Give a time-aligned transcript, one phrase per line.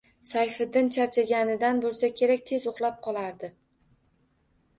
[0.27, 3.53] Sayfiddin charchaganidan bo‘lsa kerak, tez uxlab qolardi